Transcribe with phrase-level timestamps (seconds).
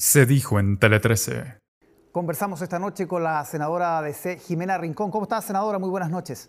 [0.00, 1.58] Se dijo en Tele 13.
[2.10, 5.10] Conversamos esta noche con la senadora de C, Jimena Rincón.
[5.10, 5.78] ¿Cómo está, senadora?
[5.78, 6.48] Muy buenas noches.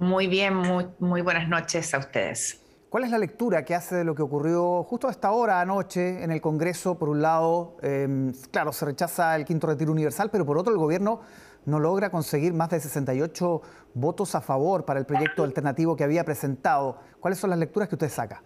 [0.00, 2.60] Muy bien, muy, muy buenas noches a ustedes.
[2.88, 6.24] ¿Cuál es la lectura que hace de lo que ocurrió justo a esta hora anoche
[6.24, 6.98] en el Congreso?
[6.98, 10.78] Por un lado, em, claro, se rechaza el quinto retiro universal, pero por otro el
[10.80, 11.20] gobierno
[11.66, 13.62] no logra conseguir más de 68
[13.94, 16.98] votos a favor para el proyecto alternativo que había presentado.
[17.20, 18.42] ¿Cuáles son las lecturas que usted saca?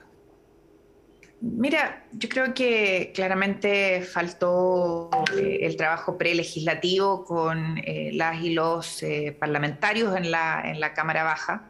[1.45, 9.03] Mira, yo creo que claramente faltó eh, el trabajo prelegislativo con eh, las y los
[9.03, 11.69] eh, parlamentarios en la, en la Cámara Baja,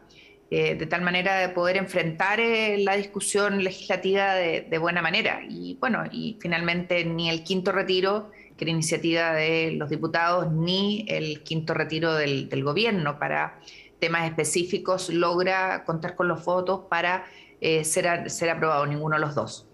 [0.51, 2.39] de tal manera de poder enfrentar
[2.77, 5.41] la discusión legislativa de, buena manera.
[5.49, 11.07] Y bueno, y finalmente ni el quinto retiro, que era iniciativa de los diputados, ni
[11.09, 13.59] el quinto retiro del, del gobierno para
[13.97, 17.25] temas específicos logra contar con los votos para
[17.63, 19.65] eh, ser, ser aprobado, ninguno de los dos.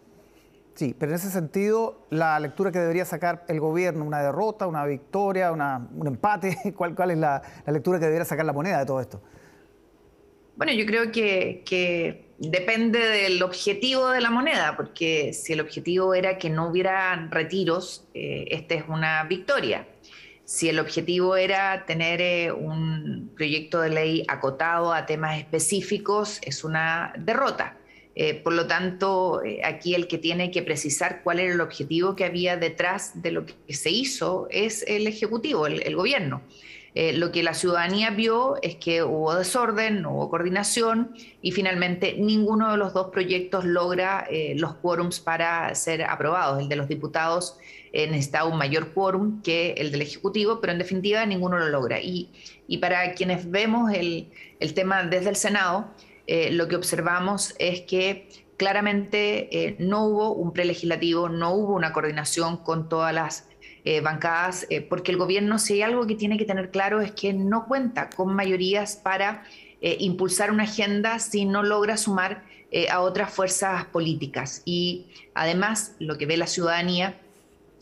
[0.76, 4.86] Sí, pero en ese sentido, la lectura que debería sacar el gobierno, una derrota, una
[4.86, 9.02] victoria, un empate, ¿cuál, cuál es la, lectura que debería sacar la moneda de todo
[9.02, 9.22] esto?
[10.56, 16.38] Bueno, yo creo que, depende del objetivo de la moneda, porque si el objetivo era
[16.38, 19.88] que no hubiera retiros, eh, esta es una victoria.
[20.50, 26.64] Si el objetivo era tener eh, un proyecto de ley acotado a temas específicos, es
[26.64, 27.78] una derrota.
[28.16, 32.16] Eh, por lo tanto, eh, aquí el que tiene que precisar cuál era el objetivo
[32.16, 36.42] que había detrás de lo que se hizo es el Ejecutivo, el, gobierno.
[36.96, 42.16] Eh, lo que la ciudadanía vio es que hubo desorden, no hubo coordinación y finalmente
[42.18, 46.60] ninguno de los dos proyectos logra los quórums para ser aprobados.
[46.60, 47.58] El de los diputados
[47.94, 52.00] necesitaba un mayor quórum que el del Ejecutivo, pero en definitiva ninguno lo logra.
[52.02, 52.30] Y,
[52.82, 54.30] para quienes vemos el,
[54.60, 55.92] el tema desde el Senado,
[56.32, 61.92] eh, lo que observamos es que claramente eh, no hubo un prelegislativo, no hubo una
[61.92, 63.49] coordinación con todas las
[63.90, 67.34] eh, bancadas, porque el gobierno, si hay algo que tiene que tener claro, es que
[67.34, 69.44] no cuenta con mayorías para
[69.82, 72.44] impulsar una agenda si no logra sumar
[72.92, 74.62] a otras fuerzas políticas.
[74.66, 77.16] Y además, lo que ve la ciudadanía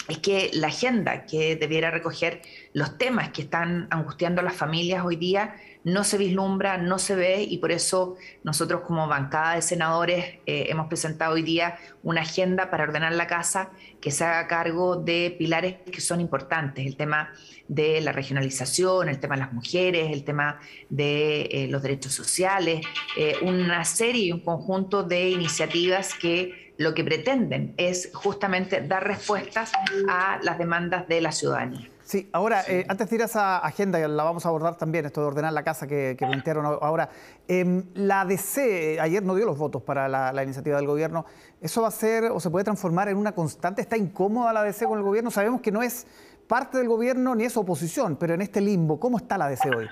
[0.07, 2.41] es que la agenda que debiera recoger
[2.73, 5.55] los temas que están angustiando a las familias hoy día
[5.87, 10.65] no se vislumbra, no se ve y por eso nosotros como bancada de senadores eh,
[10.67, 13.69] hemos presentado hoy día una agenda para ordenar la casa
[14.01, 17.31] que se haga cargo de pilares que son importantes, el tema
[17.69, 20.59] de la regionalización, el tema de las mujeres, el tema
[20.89, 26.93] de eh, los derechos sociales, eh, una serie y un conjunto de iniciativas que lo
[26.93, 29.71] que pretenden es justamente dar respuestas
[30.09, 31.89] a las demandas de la ciudadanía.
[32.07, 35.19] Sí, ahora, eh, antes de ir a esa agenda, la vamos a abordar también, esto
[35.19, 37.09] de ordenar la casa que, plantearon ahora.
[37.49, 41.25] Em, la ADC eh, ayer no dio los votos para la, iniciativa del gobierno.
[41.59, 43.81] ¿Eso va a ser o se puede transformar en una constante?
[43.81, 45.31] ¿Está incómoda la ADC con el gobierno?
[45.31, 46.07] Sabemos que no es
[46.47, 49.87] parte del gobierno ni es oposición, pero en este limbo, ¿cómo está la ADC hoy?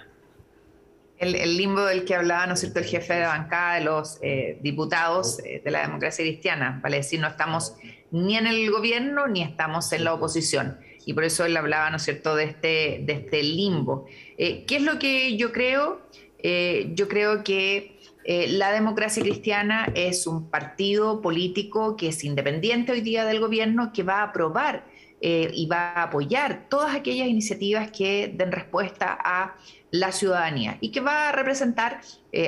[1.18, 4.58] El, limbo del que hablaba, ¿no es cierto?, el jefe de bancada de los eh,
[4.62, 7.76] diputados de la democracia cristiana, vale decir, no estamos
[8.12, 11.98] ni en el gobierno ni estamos en la oposición y por eso él hablaba, ¿no
[11.98, 14.06] es cierto?, de este, de este limbo.
[14.38, 16.02] Eh, ¿Qué es lo que yo creo?
[16.40, 22.92] Eh, yo creo que eh, la democracia cristiana es un partido político que es independiente
[22.92, 24.84] hoy día del gobierno, que va a aprobar
[25.22, 29.56] y va a apoyar todas aquellas iniciativas que den respuesta a
[29.90, 32.02] la ciudadanía y que va a representar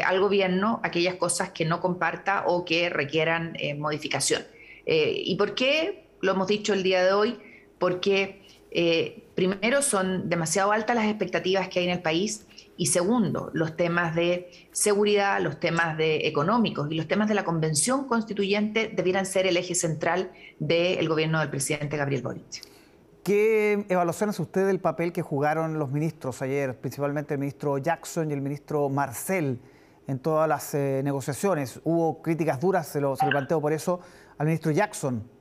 [0.05, 4.43] al gobierno aquellas cosas que no comparta o que requieran modificación.
[4.85, 6.03] ¿Y por qué?
[6.21, 7.39] Lo hemos dicho el día de hoy,
[7.79, 12.45] porque eh, primero, son demasiado altas las expectativas que hay en el país
[12.75, 17.43] y segundo, los temas de seguridad, los temas de económicos y los temas de la
[17.43, 22.61] convención constituyente debieran ser el eje central del gobierno del presidente Gabriel Boric.
[23.23, 28.29] ¿Qué evaluación hace usted del papel que jugaron los ministros ayer, principalmente el ministro Jackson
[28.29, 29.59] y el ministro Marcel,
[30.07, 31.81] en todas las eh, negociaciones?
[31.83, 33.99] Hubo críticas duras, se lo, se lo planteo por eso,
[34.37, 35.36] al ministro Jackson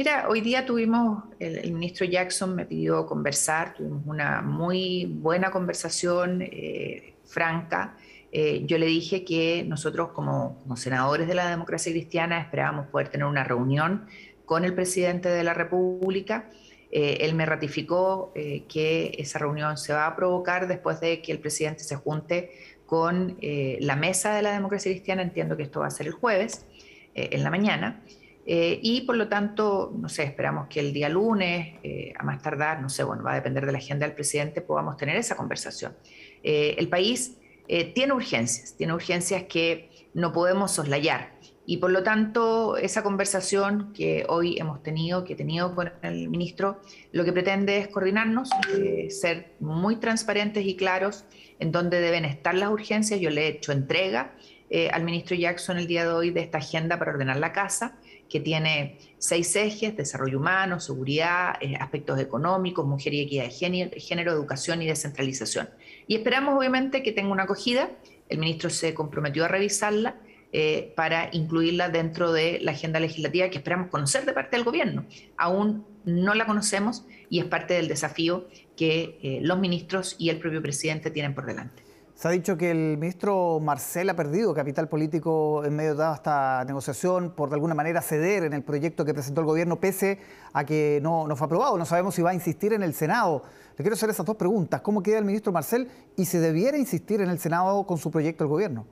[0.00, 6.40] Mira, hoy día tuvimos, el, ministro Jackson me pidió conversar, tuvimos una muy buena conversación,
[6.40, 7.98] eh, franca.
[8.32, 13.26] Eh, yo le dije que nosotros como, senadores de la democracia cristiana esperábamos poder tener
[13.26, 14.06] una reunión
[14.46, 16.48] con el presidente de la República.
[16.90, 21.40] Eh, él me ratificó que esa reunión se va a provocar después de que el
[21.40, 22.52] presidente se junte
[22.86, 25.20] con la mesa de la democracia cristiana.
[25.20, 26.64] Entiendo que esto va a ser el jueves,
[27.14, 28.02] en la mañana.
[28.52, 32.42] Eh, y por lo tanto, no sé, esperamos que el día lunes, eh, a más
[32.42, 35.36] tardar, no sé, bueno, va a depender de la agenda del presidente, podamos tener esa
[35.36, 35.94] conversación.
[36.42, 37.36] Eh, el país
[37.94, 41.38] tiene urgencias, tiene urgencias que no podemos soslayar.
[41.64, 46.28] Y por lo tanto, esa conversación que hoy hemos tenido, que he tenido con el
[46.28, 46.80] ministro,
[47.12, 48.50] lo que pretende es coordinarnos,
[49.10, 51.24] ser muy transparentes y claros
[51.60, 53.20] en dónde deben estar las urgencias.
[53.20, 54.32] Yo le he hecho entrega
[54.92, 57.96] al ministro Jackson el día de hoy de esta agenda para ordenar la casa,
[58.30, 64.32] que tiene seis ejes, desarrollo humano, seguridad, eh, aspectos económicos, mujer y equidad de género,
[64.32, 65.68] educación y descentralización.
[66.06, 67.90] Y esperamos obviamente que tenga una acogida.
[68.28, 70.16] El ministro se comprometió a revisarla
[70.52, 75.04] eh, para incluirla dentro de la agenda legislativa que esperamos conocer de parte del gobierno.
[75.36, 80.38] Aún no la conocemos y es parte del desafío que eh, los ministros y el
[80.38, 81.89] propio presidente tienen por delante.
[82.20, 86.62] Se ha dicho que el ministro Marcel ha perdido capital político en medio de esta
[86.66, 90.18] negociación por de alguna manera ceder en el proyecto que presentó el gobierno pese
[90.52, 91.78] a que no, no fue aprobado.
[91.78, 93.42] No sabemos si va a insistir en el Senado.
[93.70, 94.82] Le quiero hacer esas dos preguntas.
[94.82, 98.44] ¿Cómo queda el ministro Marcel y si debiera insistir en el Senado con su proyecto
[98.44, 98.86] el gobierno?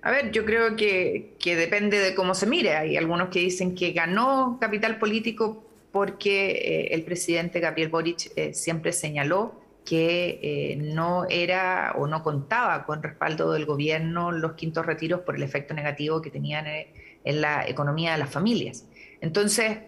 [0.00, 2.74] A ver, yo creo que, depende de cómo se mire.
[2.74, 5.62] Hay algunos que dicen que ganó capital político
[5.92, 12.22] porque eh, el presidente Gabriel Boric eh, siempre señaló que eh, no era o no
[12.22, 17.40] contaba con respaldo del gobierno los quintos retiros por el efecto negativo que tenían en
[17.40, 18.86] la economía de las familias.
[19.20, 19.78] Entonces,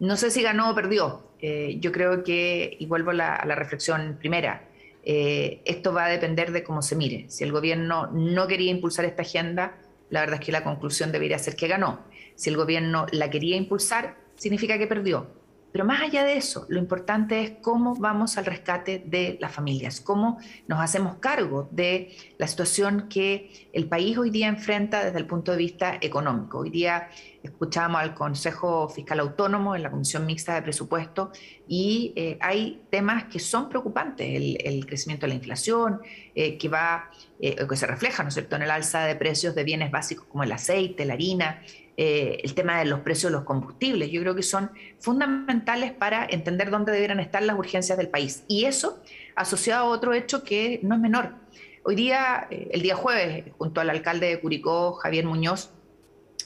[0.00, 1.30] no sé si ganó o perdió.
[1.40, 4.68] yo creo que, y vuelvo a la reflexión primera,
[5.06, 7.26] eh, esto va a depender de cómo se mire.
[7.28, 9.76] Si el gobierno no quería impulsar esta agenda,
[10.08, 12.00] la verdad es que la conclusión debería ser que ganó.
[12.36, 15.26] Si el gobierno la quería impulsar, significa que perdió.
[15.74, 20.00] Pero más allá de eso, lo importante es cómo vamos al rescate de las familias,
[20.00, 20.38] cómo
[20.68, 25.50] nos hacemos cargo de la situación que el país hoy día enfrenta desde el punto
[25.50, 26.58] de vista económico.
[26.58, 27.08] Hoy día
[27.44, 31.30] escuchamos al Consejo Fiscal Autónomo en la Comisión Mixta de Presupuesto
[31.68, 34.26] y eh, hay temas que son preocupantes,
[34.58, 36.00] el, crecimiento de la inflación,
[36.34, 39.54] eh, que va, eh, que se refleja, ¿no es cierto?, en el alza de precios
[39.54, 41.62] de bienes básicos como el aceite, la harina,
[41.96, 44.10] el tema de los precios de los combustibles.
[44.10, 48.42] Yo creo que son fundamentales para entender dónde deberían estar las urgencias del país.
[48.48, 49.00] Y eso
[49.36, 51.36] asociado a otro hecho que no es menor.
[51.84, 55.70] Hoy día, el día jueves, junto al alcalde de Curicó, Javier Muñoz,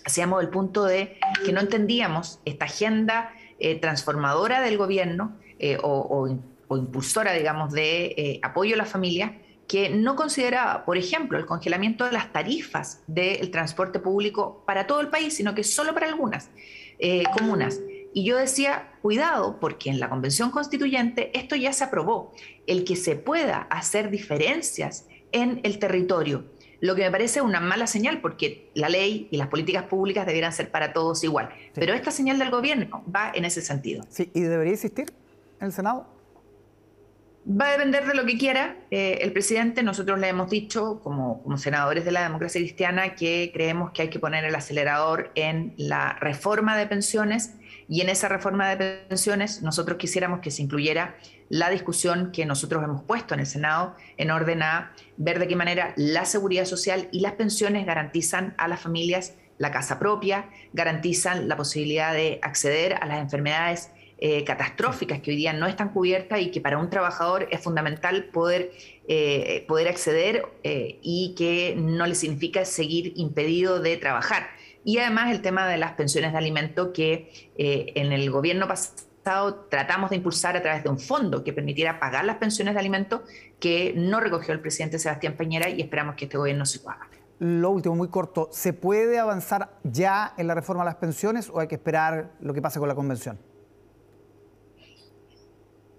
[0.09, 5.37] hacíamos el punto de que no entendíamos esta agenda eh, transformadora del gobierno
[5.83, 6.39] o,
[6.69, 9.39] o, impulsora, digamos, de apoyo a la familia
[9.69, 15.01] que no consideraba, por ejemplo, el congelamiento de las tarifas del transporte público para todo
[15.03, 16.51] el país, sino que solo para algunas
[16.99, 17.79] eh, comunas.
[18.15, 22.33] Y yo decía, cuidado, porque en la Convención Constituyente esto ya se aprobó,
[22.67, 26.47] el que se pueda hacer diferencias en el territorio,
[26.81, 30.53] lo que me parece una mala señal, porque la ley y las políticas públicas debieran
[30.53, 31.51] ser para todos igual.
[31.75, 34.05] Pero esta señal del gobierno va en ese sentido.
[34.09, 35.13] Sí, ¿y debería existir
[35.61, 36.07] en el Senado?
[37.47, 39.83] Va a depender de lo que quiera eh, el presidente.
[39.83, 44.11] Nosotros le hemos dicho, como, como, senadores de la democracia cristiana, que creemos que hay
[44.11, 47.55] que poner el acelerador en la reforma de pensiones
[47.89, 51.17] y en esa reforma de pensiones nosotros quisiéramos que se incluyera
[51.49, 55.57] la discusión que nosotros hemos puesto en el Senado en orden a ver de qué
[55.57, 61.49] manera la seguridad social y las pensiones garantizan a las familias la casa propia, garantizan
[61.49, 66.41] la posibilidad de acceder a las enfermedades eh, catastróficas que hoy día no están cubiertas
[66.41, 68.73] y que para un trabajador es fundamental poder,
[69.07, 74.49] eh, poder acceder eh, y que no le significa seguir impedido de trabajar.
[74.85, 80.11] Y además el tema de las pensiones de alimento que en el gobierno pasado tratamos
[80.11, 83.23] de impulsar a través de un fondo que permitiera pagar las pensiones de alimento
[83.61, 87.09] que no recogió el presidente Sebastián Peñera y esperamos que este gobierno se haga.
[87.39, 91.61] Lo último, muy corto, ¿se puede avanzar ya en la reforma de las pensiones o
[91.61, 93.39] hay que esperar lo que pase con la convención?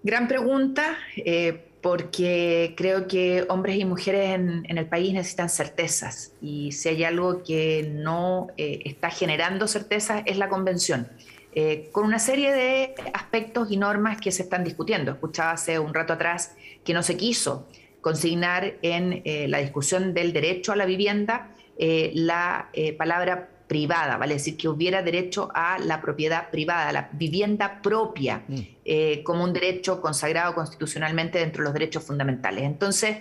[0.02, 6.72] Gran pregunta, eh, porque creo que hombres y mujeres en, el país necesitan certezas y
[6.72, 11.08] si hay algo que no eh, está generando certezas es la convención,
[11.54, 15.12] eh, con una serie de aspectos y normas que se están discutiendo.
[15.12, 17.68] Escuchaba hace un rato atrás que no se quiso
[18.00, 24.68] consignar en la discusión del derecho a la vivienda la palabra privada, vale decir que
[24.68, 28.58] hubiera derecho a la propiedad privada, a la vivienda propia, mm.
[28.84, 32.64] eh, como un derecho consagrado constitucionalmente dentro de los derechos fundamentales.
[32.64, 33.18] Entonces,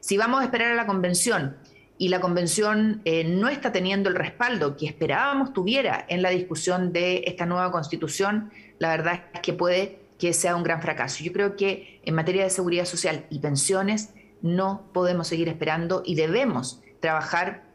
[0.00, 1.54] si vamos a esperar a la convención
[1.98, 6.94] y la convención eh, no está teniendo el respaldo que esperábamos tuviera en la discusión
[6.94, 11.22] de esta nueva constitución, la verdad es que puede que sea un gran fracaso.
[11.22, 16.14] Yo creo que en materia de seguridad social y pensiones no podemos seguir esperando y
[16.14, 17.69] debemos trabajar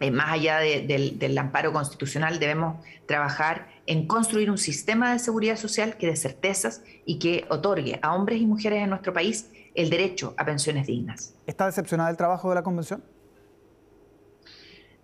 [0.00, 5.96] eh, más allá del, amparo constitucional, debemos trabajar en construir un sistema de seguridad social
[5.96, 10.34] que dé certezas y que otorgue a hombres y mujeres en nuestro país el derecho
[10.36, 11.34] a pensiones dignas.
[11.46, 13.02] ¿Está decepcionada del trabajo de la convención?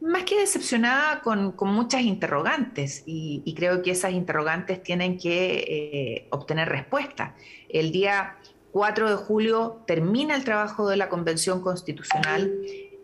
[0.01, 6.69] Más que decepcionada con, muchas interrogantes y, creo que esas interrogantes tienen que eh, obtener
[6.69, 7.35] respuesta.
[7.69, 8.37] El día
[8.73, 12.53] 4 de julio termina el trabajo de la Convención Constitucional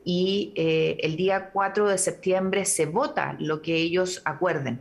[0.05, 4.81] y eh, el día 4 de septiembre se vota lo que ellos acuerden.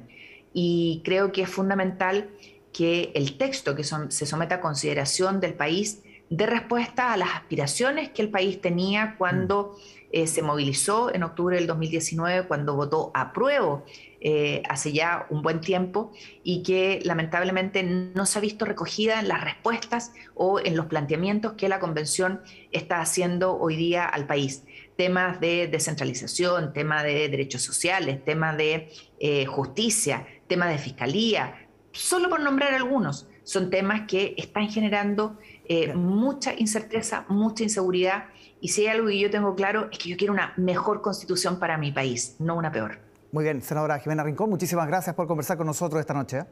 [0.54, 2.30] Y creo que es fundamental
[2.74, 8.10] que el texto que se someta a consideración del país dé respuesta a las aspiraciones
[8.10, 10.08] que el país tenía cuando mm.
[10.12, 13.84] eh, se movilizó en octubre del 2019, cuando votó a prueba
[14.22, 16.12] eh, hace ya un buen tiempo
[16.44, 21.54] y que lamentablemente no se ha visto recogida en las respuestas o en los planteamientos
[21.54, 24.64] que la Convención está haciendo hoy día al país.
[25.00, 32.28] Temas de descentralización, temas de derechos sociales, temas de eh, justicia, temas de fiscalía, solo
[32.28, 38.26] por nombrar algunos, son temas que están generando eh, mucha incerteza, mucha inseguridad.
[38.60, 41.60] Y si hay algo que yo tengo claro es que yo quiero una mejor constitución
[41.60, 43.00] para mi país, no una peor.
[43.32, 46.40] Muy bien, senadora Jimena Rincón, muchísimas gracias por conversar con nosotros esta noche.
[46.40, 46.46] ¿eh?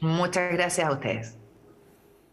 [0.00, 1.41] Muchas gracias a ustedes.